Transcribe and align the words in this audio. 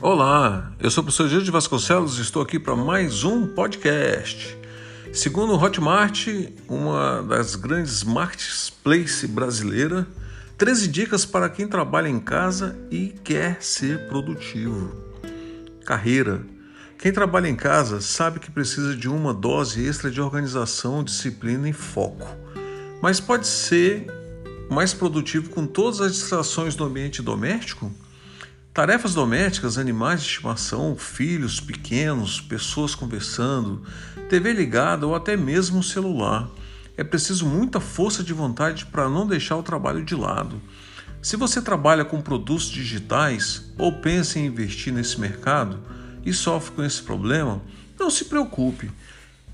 Olá, 0.00 0.72
eu 0.78 0.92
sou 0.92 1.02
o 1.02 1.04
professor 1.06 1.28
Gil 1.28 1.42
de 1.42 1.50
Vasconcelos 1.50 2.18
e 2.18 2.22
estou 2.22 2.40
aqui 2.40 2.56
para 2.56 2.76
mais 2.76 3.24
um 3.24 3.48
podcast. 3.48 4.56
Segundo 5.12 5.54
o 5.54 5.60
Hotmart, 5.60 6.28
uma 6.68 7.20
das 7.22 7.56
grandes 7.56 8.04
marketplace 8.04 9.26
brasileira, 9.26 10.06
13 10.56 10.86
dicas 10.86 11.26
para 11.26 11.48
quem 11.48 11.66
trabalha 11.66 12.06
em 12.06 12.20
casa 12.20 12.78
e 12.92 13.08
quer 13.24 13.60
ser 13.60 14.06
produtivo. 14.06 14.94
Carreira. 15.84 16.46
Quem 16.96 17.12
trabalha 17.12 17.48
em 17.48 17.56
casa 17.56 18.00
sabe 18.00 18.38
que 18.38 18.52
precisa 18.52 18.94
de 18.94 19.08
uma 19.08 19.34
dose 19.34 19.84
extra 19.84 20.12
de 20.12 20.20
organização, 20.20 21.02
disciplina 21.02 21.68
e 21.68 21.72
foco. 21.72 22.28
Mas 23.02 23.18
pode 23.18 23.48
ser 23.48 24.06
mais 24.70 24.94
produtivo 24.94 25.50
com 25.50 25.66
todas 25.66 26.00
as 26.00 26.12
distrações 26.12 26.76
do 26.76 26.84
ambiente 26.84 27.20
doméstico? 27.20 27.92
Tarefas 28.78 29.12
domésticas, 29.12 29.76
animais 29.76 30.20
de 30.20 30.28
estimação, 30.28 30.96
filhos 30.96 31.58
pequenos, 31.58 32.40
pessoas 32.40 32.94
conversando, 32.94 33.82
TV 34.28 34.52
ligada 34.52 35.04
ou 35.04 35.16
até 35.16 35.36
mesmo 35.36 35.82
celular. 35.82 36.48
É 36.96 37.02
preciso 37.02 37.44
muita 37.44 37.80
força 37.80 38.22
de 38.22 38.32
vontade 38.32 38.86
para 38.86 39.08
não 39.08 39.26
deixar 39.26 39.56
o 39.56 39.64
trabalho 39.64 40.04
de 40.04 40.14
lado. 40.14 40.62
Se 41.20 41.36
você 41.36 41.60
trabalha 41.60 42.04
com 42.04 42.20
produtos 42.20 42.70
digitais 42.70 43.68
ou 43.76 43.94
pensa 43.94 44.38
em 44.38 44.46
investir 44.46 44.92
nesse 44.92 45.18
mercado 45.18 45.80
e 46.24 46.32
sofre 46.32 46.76
com 46.76 46.84
esse 46.84 47.02
problema, 47.02 47.60
não 47.98 48.08
se 48.08 48.26
preocupe. 48.26 48.92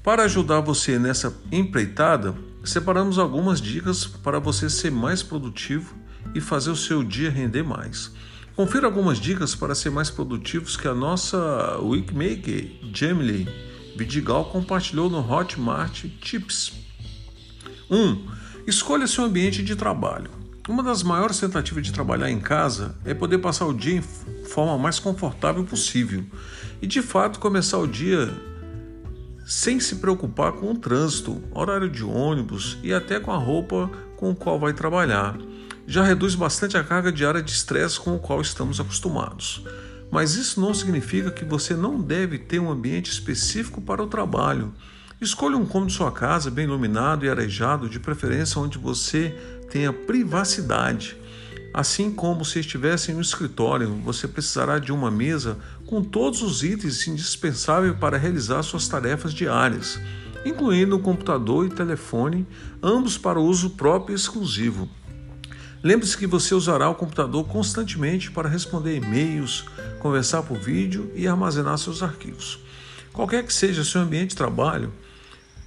Para 0.03 0.25
ajudar 0.25 0.61
você 0.61 0.99
nessa 0.99 1.35
empreitada, 1.51 2.35
separamos 2.63 3.19
algumas 3.19 3.59
dicas 3.59 4.05
para 4.05 4.39
você 4.39 4.69
ser 4.69 4.93
mais 4.93 5.23
produtivo 5.23 5.95
e 6.35 6.43
fazer 6.43 6.71
o 6.71 6.77
seu 6.77 7.03
dia 7.03 7.31
render 7.31 7.63
mais. 7.63 8.13
Confira 8.57 8.87
algumas 8.87 9.19
dicas 9.19 9.53
para 9.53 9.75
ser 9.75 9.91
mais 9.91 10.11
produtivos 10.11 10.77
que 10.77 10.87
a 10.87 10.95
nossa 10.95 11.77
Wikmaker 11.81 12.71
Jamily 12.93 13.49
Vidigal 13.97 14.45
compartilhou 14.45 15.11
no 15.11 15.19
Hotmart 15.19 16.05
Tips. 16.21 16.73
1. 17.91 17.97
Um, 17.97 18.27
escolha 18.65 19.09
seu 19.09 19.25
ambiente 19.25 19.61
de 19.61 19.75
trabalho. 19.75 20.31
Uma 20.69 20.85
das 20.85 21.03
maiores 21.03 21.41
tentativas 21.41 21.85
de 21.85 21.93
trabalhar 21.93 22.31
em 22.31 22.39
casa 22.39 22.97
é 23.05 23.13
poder 23.13 23.39
passar 23.39 23.67
o 23.67 23.75
dia 23.75 23.97
em 23.97 24.03
forma 24.47 24.79
mais 24.79 25.01
confortável 25.01 25.65
possível 25.65 26.25
e 26.81 26.87
de 26.87 27.03
fato 27.03 27.41
começar 27.41 27.79
o 27.79 27.89
dia 27.89 28.33
sem 29.45 29.81
se 29.81 29.97
preocupar 29.97 30.53
com 30.53 30.71
o 30.71 30.79
trânsito, 30.79 31.43
horário 31.51 31.91
de 31.91 32.05
ônibus 32.05 32.79
e 32.85 32.95
até 32.95 33.19
com 33.19 33.33
a 33.33 33.37
roupa 33.37 33.91
com 34.17 34.31
a 34.31 34.35
qual 34.35 34.61
vai 34.61 34.73
trabalhar. 34.73 35.37
Já 35.87 36.03
reduz 36.03 36.35
bastante 36.35 36.79
a 36.79 36.83
carga 36.83 37.13
diária 37.13 37.43
de 37.43 37.51
estresse 37.51 38.01
com 38.01 38.17
o 38.17 38.19
qual 38.19 38.41
estamos 38.41 38.81
acostumados. 38.81 39.63
Mas 40.11 40.35
isso 40.35 40.61
não 40.61 40.73
significa 40.73 41.31
que 41.31 41.45
você 41.45 41.75
não 41.75 42.01
deve 42.01 42.39
ter 42.39 42.59
um 42.59 42.71
ambiente 42.71 43.11
específico 43.11 43.81
para 43.83 44.03
o 44.03 44.07
trabalho. 44.07 44.73
Escolha 45.21 45.57
um 45.57 45.67
cômodo 45.67 45.91
de 45.91 45.97
sua 45.97 46.11
casa 46.11 46.51
bem 46.51 46.65
iluminado 46.65 47.27
e 47.27 47.29
arejado, 47.29 47.89
de 47.89 48.01
preferência 48.01 48.61
onde 48.61 48.79
você 48.79 49.31
tenha 49.71 49.93
privacidade. 49.93 51.17
Assim 51.73 52.11
como 52.11 52.45
se 52.45 52.61
estivesse 52.61 53.11
em 53.13 53.17
um 53.17 53.21
escritório, 53.21 53.95
você 54.05 54.27
precisará 54.27 54.79
de 54.79 54.93
uma 54.93 55.11
mesa 55.11 55.59
com 55.87 56.03
todos 56.03 56.41
os 56.41 56.63
itens 56.63 57.07
indispensáveis 57.07 57.95
para 57.99 58.17
realizar 58.17 58.63
suas 58.63 58.89
tarefas 58.89 59.35
diárias, 59.35 60.01
incluindo 60.47 60.97
o 60.97 61.01
computador 61.01 61.67
e 61.67 61.71
telefone, 61.71 62.47
ambos 62.83 63.19
para 63.19 63.41
uso 63.41 63.71
próprio 63.71 64.15
e 64.15 64.17
exclusivo. 64.17 64.89
Lembre-se 65.85 66.17
que 66.17 66.27
você 66.27 66.55
usará 66.55 66.89
o 66.89 66.97
computador 66.97 67.45
constantemente 67.47 68.31
para 68.31 68.49
responder 68.49 68.97
e-mails, 68.97 69.67
conversar 70.01 70.43
por 70.43 70.59
vídeo 70.59 71.13
e 71.15 71.29
armazenar 71.29 71.79
seus 71.79 72.03
arquivos. 72.03 72.59
Qualquer 73.13 73.45
que 73.45 73.53
seja 73.53 73.85
seu 73.85 74.01
ambiente 74.01 74.31
de 74.31 74.37
trabalho, 74.37 74.91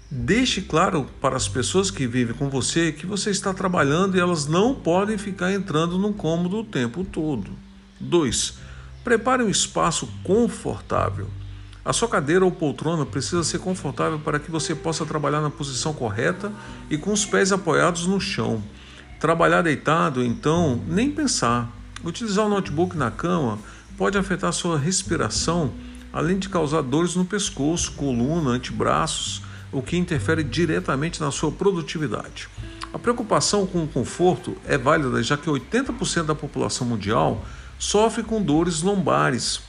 Deixe 0.10 0.62
claro 0.62 1.06
para 1.20 1.36
as 1.36 1.50
pessoas 1.50 1.92
que 1.92 2.08
vivem 2.08 2.34
com 2.34 2.50
você 2.50 2.94
que 2.94 3.06
você 3.06 3.30
está 3.30 3.54
trabalhando 3.54 4.16
e 4.16 4.20
elas 4.22 4.48
não 4.48 4.74
podem 4.74 5.18
ficar 5.18 5.52
entrando 5.52 5.98
no 5.98 6.14
cômodo 6.14 6.60
o 6.60 6.64
tempo 6.64 7.04
todo. 7.04 7.52
2. 8.00 8.54
Prepare 9.04 9.44
um 9.44 9.50
espaço 9.50 10.08
confortável. 10.24 11.28
A 11.84 11.92
sua 11.92 12.08
cadeira 12.08 12.46
ou 12.46 12.52
poltrona 12.52 13.06
precisa 13.06 13.44
ser 13.44 13.60
confortável 13.60 14.18
para 14.18 14.40
que 14.40 14.50
você 14.50 14.74
possa 14.74 15.06
trabalhar 15.06 15.42
na 15.42 15.50
posição 15.50 15.92
correta 15.92 16.54
e 16.90 16.98
com 16.98 17.12
os 17.12 17.26
pés 17.26 17.52
apoiados 17.52 18.08
no 18.08 18.22
chão. 18.22 18.64
Trabalhar 19.20 19.62
deitado, 19.62 20.24
então, 20.24 20.82
nem 20.88 21.10
pensar. 21.12 21.72
Utilizar 22.04 22.46
o 22.46 22.50
notebook 22.50 22.96
na 22.96 23.10
cama 23.10 23.58
pode 23.98 24.18
afetar 24.18 24.54
sua 24.54 24.78
respiração, 24.78 25.74
além 26.14 26.38
de 26.38 26.50
causar 26.50 26.82
dores 26.82 27.16
no 27.16 27.26
pescoço, 27.26 27.94
coluna, 27.94 28.52
antebraços 28.52 29.42
o 29.72 29.82
que 29.82 29.98
interfere 29.98 30.44
diretamente 30.44 31.20
na 31.20 31.32
sua 31.32 31.52
produtividade. 31.52 32.48
A 32.94 33.00
preocupação 33.00 33.66
com 33.66 33.84
o 33.84 33.88
conforto 33.88 34.56
é 34.66 34.78
válida 34.78 35.22
já 35.22 35.36
que 35.36 35.50
80% 35.50 36.24
da 36.24 36.36
população 36.36 36.88
mundial 36.88 37.44
sofre 37.78 38.24
com 38.24 38.42
dores 38.42 38.82
lombares 38.82 39.62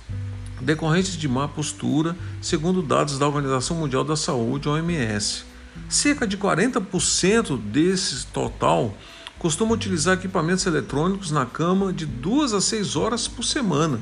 decorrentes 0.61 1.17
de 1.17 1.29
má 1.29 1.49
postura, 1.49 2.17
segundo 2.41 2.83
dados 2.83 3.19
da 3.19 3.27
Organização 3.27 3.77
Mundial 3.77 4.05
da 4.05 4.17
Saúde, 4.17 4.69
OMS. 4.69 5.45
Cerca 5.89 6.27
de 6.27 6.37
40% 6.37 7.59
desse 7.59 8.27
total 8.27 8.95
costumam 9.39 9.75
utilizar 9.75 10.15
equipamentos 10.15 10.67
eletrônicos 10.67 11.31
na 11.31 11.47
cama 11.47 11.93
de 11.93 12.05
2 12.05 12.55
a 12.55 12.61
6 12.61 12.97
horas 12.97 13.29
por 13.29 13.45
semana. 13.45 14.01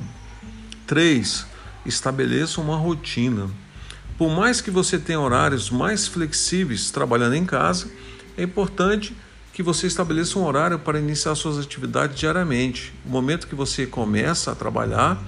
3. 0.86 1.46
Estabeleça 1.84 2.60
uma 2.60 2.76
rotina. 2.76 3.48
Por 4.16 4.30
mais 4.30 4.60
que 4.60 4.70
você 4.70 4.98
tenha 4.98 5.20
horários 5.20 5.70
mais 5.70 6.06
flexíveis 6.06 6.90
trabalhando 6.90 7.34
em 7.34 7.44
casa, 7.44 7.90
é 8.36 8.42
importante 8.42 9.14
que 9.52 9.62
você 9.62 9.86
estabeleça 9.86 10.38
um 10.38 10.44
horário 10.44 10.78
para 10.78 10.98
iniciar 10.98 11.34
suas 11.34 11.58
atividades 11.58 12.18
diariamente. 12.18 12.92
O 13.04 13.10
momento 13.10 13.46
que 13.46 13.54
você 13.54 13.86
começa 13.86 14.52
a 14.52 14.54
trabalhar 14.54 15.22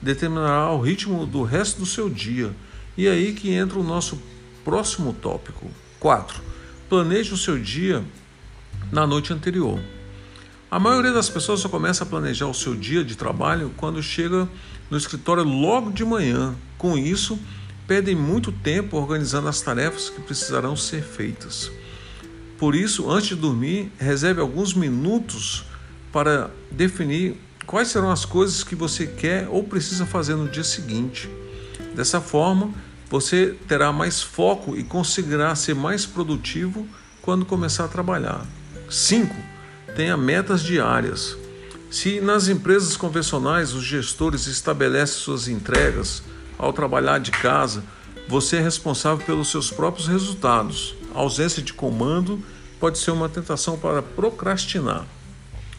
determinará 0.00 0.70
o 0.70 0.80
ritmo 0.80 1.24
do 1.24 1.42
resto 1.42 1.80
do 1.80 1.86
seu 1.86 2.10
dia. 2.10 2.54
E 2.96 3.06
é 3.06 3.10
aí 3.10 3.32
que 3.32 3.50
entra 3.50 3.78
o 3.78 3.84
nosso 3.84 4.20
próximo 4.64 5.12
tópico. 5.14 5.70
4. 5.98 6.42
Planeje 6.88 7.32
o 7.32 7.36
seu 7.36 7.58
dia 7.58 8.04
na 8.94 9.04
noite 9.08 9.32
anterior. 9.32 9.80
A 10.70 10.78
maioria 10.78 11.12
das 11.12 11.28
pessoas 11.28 11.58
só 11.58 11.68
começa 11.68 12.04
a 12.04 12.06
planejar 12.06 12.46
o 12.46 12.54
seu 12.54 12.76
dia 12.76 13.04
de 13.04 13.16
trabalho 13.16 13.72
quando 13.76 14.00
chega 14.00 14.48
no 14.88 14.96
escritório 14.96 15.42
logo 15.42 15.90
de 15.90 16.04
manhã. 16.04 16.54
Com 16.78 16.96
isso, 16.96 17.36
perdem 17.88 18.14
muito 18.14 18.52
tempo 18.52 18.96
organizando 18.96 19.48
as 19.48 19.60
tarefas 19.60 20.08
que 20.08 20.20
precisarão 20.20 20.76
ser 20.76 21.02
feitas. 21.02 21.72
Por 22.56 22.76
isso, 22.76 23.10
antes 23.10 23.30
de 23.30 23.34
dormir, 23.34 23.90
reserve 23.98 24.40
alguns 24.40 24.74
minutos 24.74 25.64
para 26.12 26.48
definir 26.70 27.36
quais 27.66 27.88
serão 27.88 28.12
as 28.12 28.24
coisas 28.24 28.62
que 28.62 28.76
você 28.76 29.08
quer 29.08 29.48
ou 29.50 29.64
precisa 29.64 30.06
fazer 30.06 30.36
no 30.36 30.48
dia 30.48 30.62
seguinte. 30.62 31.28
Dessa 31.96 32.20
forma, 32.20 32.72
você 33.10 33.56
terá 33.66 33.92
mais 33.92 34.22
foco 34.22 34.76
e 34.76 34.84
conseguirá 34.84 35.52
ser 35.56 35.74
mais 35.74 36.06
produtivo 36.06 36.86
quando 37.20 37.44
começar 37.44 37.86
a 37.86 37.88
trabalhar. 37.88 38.46
5. 38.88 39.34
Tenha 39.96 40.16
metas 40.16 40.62
diárias. 40.62 41.36
Se 41.90 42.20
nas 42.20 42.48
empresas 42.48 42.96
convencionais 42.96 43.72
os 43.72 43.84
gestores 43.84 44.46
estabelecem 44.46 45.16
suas 45.18 45.48
entregas, 45.48 46.22
ao 46.58 46.72
trabalhar 46.72 47.18
de 47.18 47.30
casa, 47.30 47.84
você 48.28 48.56
é 48.56 48.60
responsável 48.60 49.24
pelos 49.24 49.48
seus 49.48 49.70
próprios 49.70 50.08
resultados. 50.08 50.94
A 51.14 51.18
ausência 51.18 51.62
de 51.62 51.72
comando 51.72 52.42
pode 52.80 52.98
ser 52.98 53.10
uma 53.10 53.28
tentação 53.28 53.78
para 53.78 54.02
procrastinar. 54.02 55.06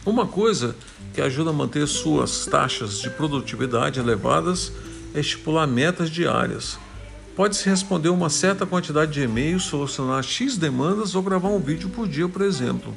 Uma 0.04 0.26
coisa 0.26 0.74
que 1.12 1.20
ajuda 1.20 1.50
a 1.50 1.52
manter 1.52 1.86
suas 1.86 2.46
taxas 2.46 3.00
de 3.00 3.10
produtividade 3.10 3.98
elevadas 3.98 4.72
é 5.14 5.20
estipular 5.20 5.66
metas 5.66 6.10
diárias. 6.10 6.78
Pode-se 7.36 7.68
responder 7.68 8.08
uma 8.08 8.30
certa 8.30 8.64
quantidade 8.64 9.12
de 9.12 9.20
e-mails, 9.20 9.64
solucionar 9.64 10.22
X 10.22 10.56
demandas 10.56 11.14
ou 11.14 11.22
gravar 11.22 11.50
um 11.50 11.60
vídeo 11.60 11.90
por 11.90 12.08
dia, 12.08 12.26
por 12.26 12.40
exemplo. 12.40 12.96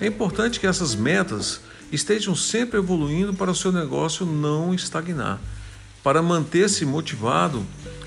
É 0.00 0.06
importante 0.06 0.58
que 0.58 0.66
essas 0.66 0.94
metas 0.94 1.60
estejam 1.92 2.34
sempre 2.34 2.78
evoluindo 2.78 3.34
para 3.34 3.50
o 3.50 3.54
seu 3.54 3.70
negócio 3.70 4.24
não 4.24 4.72
estagnar. 4.72 5.38
Para 6.02 6.22
manter-se 6.22 6.86
motivado, 6.86 7.62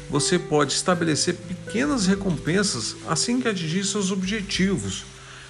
você 0.10 0.40
pode 0.40 0.74
estabelecer 0.74 1.36
pequenas 1.36 2.08
recompensas 2.08 2.96
assim 3.08 3.40
que 3.40 3.48
atingir 3.48 3.86
seus 3.86 4.10
objetivos, 4.10 5.06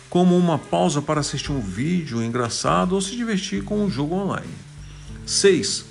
como 0.10 0.38
uma 0.38 0.60
pausa 0.60 1.02
para 1.02 1.22
assistir 1.22 1.54
um 1.54 1.62
vídeo 1.62 2.22
engraçado 2.22 2.96
ou 2.96 3.02
se 3.02 3.16
divertir 3.16 3.64
com 3.64 3.82
um 3.82 3.90
jogo 3.90 4.16
online. 4.16 4.54
6. 5.26 5.86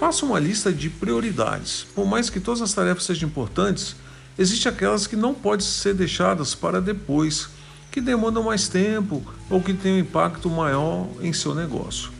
Faça 0.00 0.24
uma 0.24 0.38
lista 0.38 0.72
de 0.72 0.88
prioridades. 0.88 1.86
Por 1.94 2.06
mais 2.06 2.30
que 2.30 2.40
todas 2.40 2.62
as 2.62 2.72
tarefas 2.72 3.04
sejam 3.04 3.28
importantes, 3.28 3.94
existem 4.38 4.72
aquelas 4.72 5.06
que 5.06 5.14
não 5.14 5.34
podem 5.34 5.66
ser 5.66 5.92
deixadas 5.92 6.54
para 6.54 6.80
depois, 6.80 7.50
que 7.90 8.00
demandam 8.00 8.44
mais 8.44 8.66
tempo 8.66 9.22
ou 9.50 9.60
que 9.60 9.74
têm 9.74 9.96
um 9.96 9.98
impacto 9.98 10.48
maior 10.48 11.06
em 11.20 11.34
seu 11.34 11.54
negócio. 11.54 12.10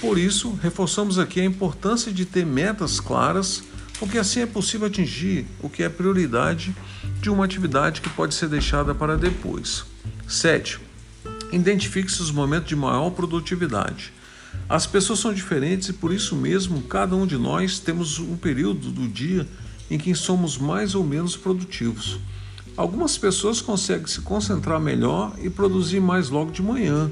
Por 0.00 0.16
isso, 0.16 0.56
reforçamos 0.62 1.18
aqui 1.18 1.40
a 1.40 1.44
importância 1.44 2.12
de 2.12 2.24
ter 2.24 2.46
metas 2.46 3.00
claras, 3.00 3.64
porque 3.98 4.16
assim 4.16 4.38
é 4.38 4.46
possível 4.46 4.86
atingir 4.86 5.44
o 5.60 5.68
que 5.68 5.82
é 5.82 5.88
prioridade 5.88 6.72
de 7.20 7.30
uma 7.30 7.44
atividade 7.44 8.00
que 8.00 8.10
pode 8.10 8.32
ser 8.32 8.48
deixada 8.48 8.94
para 8.94 9.16
depois. 9.16 9.84
7. 10.28 10.78
Identifique-se 11.50 12.22
os 12.22 12.30
momentos 12.30 12.68
de 12.68 12.76
maior 12.76 13.10
produtividade. 13.10 14.12
As 14.68 14.86
pessoas 14.86 15.18
são 15.18 15.32
diferentes 15.32 15.90
e 15.90 15.92
por 15.92 16.12
isso 16.12 16.34
mesmo 16.34 16.82
cada 16.82 17.14
um 17.14 17.26
de 17.26 17.36
nós 17.36 17.78
temos 17.78 18.18
um 18.18 18.36
período 18.36 18.90
do 18.90 19.06
dia 19.06 19.46
em 19.90 19.98
que 19.98 20.14
somos 20.14 20.56
mais 20.56 20.94
ou 20.94 21.04
menos 21.04 21.36
produtivos. 21.36 22.18
Algumas 22.76 23.18
pessoas 23.18 23.60
conseguem 23.60 24.06
se 24.06 24.22
concentrar 24.22 24.80
melhor 24.80 25.34
e 25.40 25.50
produzir 25.50 26.00
mais 26.00 26.30
logo 26.30 26.50
de 26.50 26.62
manhã, 26.62 27.10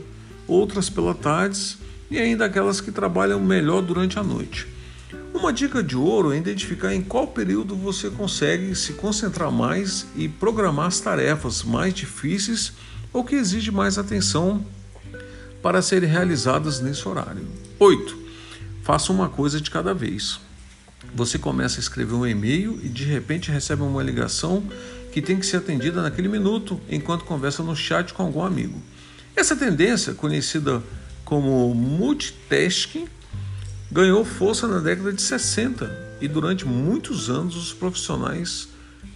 outras 0.48 0.88
pela 0.88 1.14
tarde 1.14 1.76
e 2.10 2.18
ainda 2.18 2.46
aquelas 2.46 2.80
que 2.80 2.90
trabalham 2.90 3.38
melhor 3.38 3.82
durante 3.82 4.18
a 4.18 4.22
noite. 4.22 4.66
Uma 5.34 5.52
dica 5.52 5.82
de 5.82 5.96
ouro 5.96 6.32
é 6.32 6.38
identificar 6.38 6.94
em 6.94 7.02
qual 7.02 7.26
período 7.26 7.76
você 7.76 8.08
consegue 8.08 8.74
se 8.74 8.94
concentrar 8.94 9.52
mais 9.52 10.06
e 10.16 10.26
programar 10.26 10.86
as 10.86 11.00
tarefas 11.00 11.62
mais 11.62 11.92
difíceis 11.92 12.72
ou 13.12 13.22
que 13.22 13.34
exigem 13.34 13.72
mais 13.72 13.98
atenção 13.98 14.64
para 15.62 15.80
serem 15.80 16.08
realizadas 16.08 16.80
nesse 16.80 17.08
horário. 17.08 17.46
8. 17.78 18.18
Faça 18.82 19.12
uma 19.12 19.28
coisa 19.28 19.60
de 19.60 19.70
cada 19.70 19.94
vez. 19.94 20.40
Você 21.14 21.38
começa 21.38 21.78
a 21.78 21.80
escrever 21.80 22.14
um 22.14 22.26
e-mail 22.26 22.80
e 22.82 22.88
de 22.88 23.04
repente 23.04 23.50
recebe 23.50 23.82
uma 23.82 24.02
ligação 24.02 24.64
que 25.12 25.22
tem 25.22 25.38
que 25.38 25.46
ser 25.46 25.58
atendida 25.58 26.02
naquele 26.02 26.28
minuto 26.28 26.80
enquanto 26.88 27.24
conversa 27.24 27.62
no 27.62 27.76
chat 27.76 28.12
com 28.12 28.24
algum 28.24 28.42
amigo. 28.42 28.82
Essa 29.36 29.54
tendência, 29.54 30.14
conhecida 30.14 30.82
como 31.24 31.72
multitasking, 31.74 33.06
ganhou 33.90 34.24
força 34.24 34.66
na 34.66 34.78
década 34.78 35.12
de 35.12 35.22
60 35.22 36.16
e 36.20 36.26
durante 36.26 36.66
muitos 36.66 37.30
anos 37.30 37.56
os 37.56 37.72
profissionais 37.72 38.68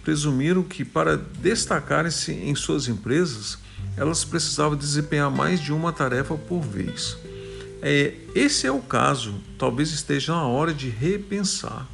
presumiram 0.03 0.63
que 0.63 0.85
para 0.85 1.17
destacarem-se 1.17 2.31
em 2.31 2.55
suas 2.55 2.87
empresas 2.87 3.57
elas 3.97 4.23
precisavam 4.23 4.77
desempenhar 4.77 5.31
mais 5.31 5.59
de 5.59 5.73
uma 5.73 5.91
tarefa 5.91 6.35
por 6.35 6.61
vez. 6.61 7.17
É, 7.81 8.13
esse 8.33 8.67
é 8.67 8.71
o 8.71 8.79
caso, 8.79 9.35
talvez 9.57 9.91
esteja 9.91 10.33
na 10.33 10.43
hora 10.43 10.73
de 10.73 10.87
repensar. 10.87 11.87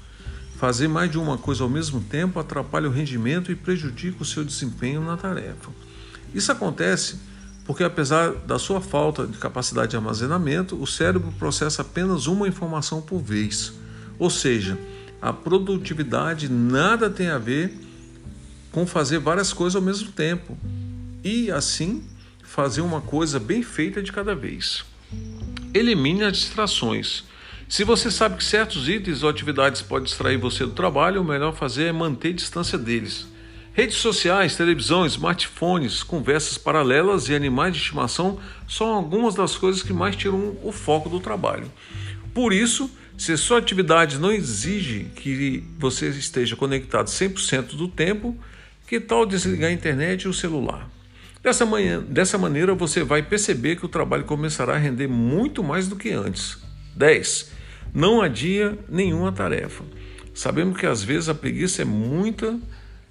Fazer 0.57 0.87
mais 0.87 1.09
de 1.09 1.17
uma 1.17 1.37
coisa 1.37 1.63
ao 1.63 1.69
mesmo 1.69 2.01
tempo 2.01 2.39
atrapalha 2.39 2.87
o 2.87 2.91
rendimento 2.91 3.51
e 3.51 3.55
prejudica 3.55 4.21
o 4.21 4.25
seu 4.25 4.43
desempenho 4.43 5.03
na 5.03 5.17
tarefa. 5.17 5.71
Isso 6.33 6.51
acontece 6.51 7.19
porque, 7.65 7.83
apesar 7.83 8.31
da 8.31 8.59
sua 8.59 8.81
falta 8.81 9.25
de 9.25 9.37
capacidade 9.37 9.91
de 9.91 9.95
armazenamento, 9.95 10.81
o 10.81 10.85
cérebro 10.85 11.33
processa 11.39 11.81
apenas 11.81 12.27
uma 12.27 12.47
informação 12.47 13.01
por 13.01 13.19
vez. 13.19 13.73
Ou 14.19 14.29
seja, 14.29 14.77
a 15.21 15.31
produtividade 15.31 16.49
nada 16.49 17.09
tem 17.09 17.29
a 17.29 17.37
ver 17.37 17.73
com 18.71 18.85
fazer 18.85 19.19
várias 19.19 19.53
coisas 19.53 19.75
ao 19.75 19.81
mesmo 19.81 20.11
tempo 20.11 20.57
e 21.23 21.49
assim 21.51 22.03
fazer 22.43 22.81
uma 22.81 23.01
coisa 23.01 23.39
bem 23.39 23.63
feita 23.63 24.01
de 24.01 24.11
cada 24.11 24.35
vez. 24.35 24.83
Elimine 25.73 26.23
as 26.23 26.37
distrações. 26.37 27.23
Se 27.67 27.83
você 27.83 28.11
sabe 28.11 28.37
que 28.37 28.43
certos 28.43 28.87
itens 28.87 29.23
ou 29.23 29.29
atividades 29.29 29.81
podem 29.81 30.05
distrair 30.05 30.37
você 30.37 30.65
do 30.65 30.73
trabalho, 30.73 31.21
o 31.21 31.25
melhor 31.25 31.55
fazer 31.55 31.85
é 31.85 31.91
manter 31.91 32.33
distância 32.33 32.77
deles. 32.77 33.25
Redes 33.73 33.97
sociais, 33.97 34.55
televisão, 34.55 35.03
smartphones, 35.07 36.03
conversas 36.03 36.59
paralelas 36.59 37.27
e 37.27 37.33
animais 37.33 37.73
de 37.73 37.81
estimação 37.81 38.39
são 38.67 38.93
algumas 38.93 39.33
das 39.33 39.57
coisas 39.57 39.81
que 39.81 39.91
mais 39.91 40.15
tiram 40.15 40.55
o 40.61 40.71
foco 40.71 41.09
do 41.09 41.19
trabalho. 41.19 41.71
Por 42.35 42.53
isso, 42.53 42.91
se 43.17 43.35
sua 43.35 43.57
atividade 43.57 44.19
não 44.19 44.31
exige 44.31 45.05
que 45.15 45.63
você 45.79 46.09
esteja 46.09 46.55
conectado 46.55 47.07
100% 47.07 47.75
do 47.75 47.87
tempo, 47.87 48.37
que 48.85 48.99
tal 48.99 49.25
desligar 49.25 49.71
a 49.71 49.73
internet 49.73 50.23
e 50.23 50.27
o 50.27 50.33
celular? 50.33 50.87
Dessa, 51.43 51.65
manhã, 51.65 52.01
dessa 52.01 52.37
maneira, 52.37 52.73
você 52.73 53.03
vai 53.03 53.21
perceber 53.21 53.75
que 53.75 53.85
o 53.85 53.89
trabalho 53.89 54.23
começará 54.23 54.75
a 54.75 54.77
render 54.77 55.09
muito 55.09 55.61
mais 55.61 55.89
do 55.89 55.97
que 55.97 56.09
antes. 56.09 56.57
10. 56.95 57.51
Não 57.93 58.21
adia 58.21 58.79
nenhuma 58.87 59.29
tarefa. 59.29 59.83
Sabemos 60.33 60.79
que 60.79 60.85
às 60.85 61.03
vezes 61.03 61.27
a 61.27 61.35
preguiça 61.35 61.81
é 61.81 61.85
muita 61.85 62.57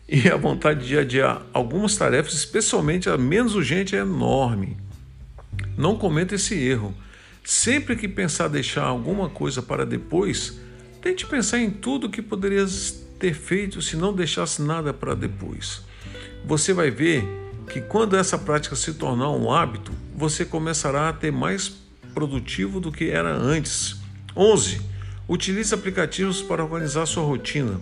e 0.09 0.31
a 0.31 0.37
vontade 0.37 0.89
de 0.89 0.97
adiar 0.97 1.43
algumas 1.53 1.95
tarefas, 1.95 2.33
especialmente 2.33 3.11
a 3.11 3.19
menos 3.19 3.55
urgente, 3.55 3.95
é 3.95 3.99
enorme. 3.99 4.79
Não 5.77 5.99
cometa 5.99 6.35
esse 6.35 6.55
erro. 6.55 6.95
Sempre 7.45 7.97
que 7.97 8.09
pensar 8.09 8.49
deixar 8.49 8.85
alguma 8.85 9.29
coisa 9.29 9.61
para 9.61 9.85
depois, 9.85 10.59
tente 11.03 11.27
pensar 11.27 11.59
em 11.59 11.71
tudo 11.71 12.09
que 12.09 12.23
poderias 12.23 13.05
ter 13.19 13.35
feito 13.35 13.83
se 13.83 13.95
não 13.95 14.15
deixasse 14.15 14.63
nada 14.63 14.95
para 14.95 15.15
depois. 15.15 15.83
Você 16.47 16.73
vai 16.73 16.91
ver 16.91 17.42
que 17.73 17.81
quando 17.81 18.19
essa 18.19 18.37
prática 18.37 18.77
se 18.77 18.93
tornar 18.93 19.31
um 19.31 19.51
hábito, 19.51 19.93
você 20.15 20.45
começará 20.45 21.09
a 21.09 21.13
ter 21.13 21.33
mais 21.33 21.73
produtivo 22.13 22.79
do 22.79 22.93
que 22.93 23.09
era 23.09 23.35
antes. 23.35 23.97
11. 24.37 24.83
Utilize 25.27 25.75
aplicativos 25.75 26.43
para 26.43 26.63
organizar 26.63 27.07
sua 27.07 27.25
rotina. 27.25 27.81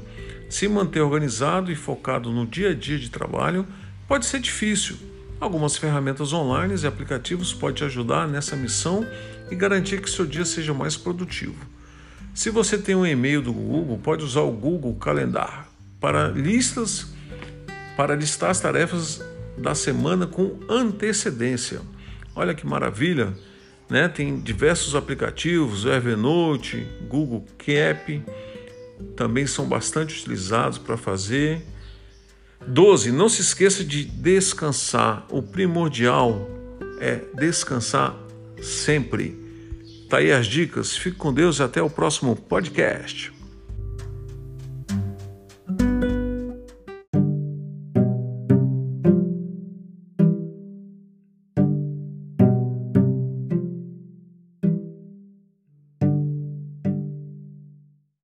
Se 0.49 0.69
manter 0.69 1.01
organizado 1.01 1.73
e 1.73 1.75
focado 1.75 2.31
no 2.31 2.47
dia 2.47 2.71
a 2.71 2.75
dia 2.75 3.01
de 3.01 3.11
trabalho 3.11 3.67
pode 4.07 4.27
ser 4.27 4.39
difícil. 4.39 4.97
Algumas 5.41 5.77
ferramentas 5.77 6.33
online 6.33 6.77
e 6.81 6.87
aplicativos 6.87 7.53
podem 7.53 7.77
te 7.77 7.85
ajudar 7.85 8.29
nessa 8.29 8.55
missão 8.55 9.05
e 9.51 9.57
garantir 9.57 10.01
que 10.01 10.09
seu 10.09 10.25
dia 10.25 10.45
seja 10.45 10.73
mais 10.73 10.97
produtivo. 10.97 11.57
Se 12.33 12.49
você 12.49 12.79
tem 12.79 12.95
um 12.95 13.05
e-mail 13.05 13.43
do 13.43 13.53
Google, 13.53 13.99
pode 13.99 14.25
usar 14.25 14.43
o 14.43 14.53
Google 14.53 14.95
Calendar 14.95 15.67
para 15.99 16.29
listas 16.29 17.09
para 17.97 18.15
listar 18.15 18.51
as 18.51 18.61
tarefas 18.61 19.21
da 19.61 19.75
semana 19.75 20.27
com 20.27 20.59
antecedência. 20.69 21.81
Olha 22.35 22.55
que 22.55 22.67
maravilha, 22.67 23.35
né? 23.89 24.09
Tem 24.09 24.41
diversos 24.41 24.95
aplicativos, 24.95 25.85
Evernote, 25.85 26.87
Google 27.09 27.45
Keep, 27.59 28.23
também 29.17 29.47
são 29.47 29.67
bastante 29.67 30.19
utilizados 30.19 30.79
para 30.79 30.97
fazer. 30.97 31.63
12. 32.67 33.13
Não 33.13 33.29
se 33.29 33.41
esqueça 33.41 33.85
de 33.85 34.05
descansar. 34.05 35.27
O 35.31 35.43
primordial 35.43 36.49
é 37.01 37.21
descansar 37.35 38.15
sempre. 38.63 39.39
Tá 40.09 40.19
aí 40.19 40.33
as 40.33 40.47
dicas. 40.47 40.97
Fique 40.97 41.17
com 41.17 41.33
Deus 41.33 41.59
e 41.59 41.63
até 41.63 41.83
o 41.83 41.89
próximo 41.89 42.37
podcast. 42.37 43.40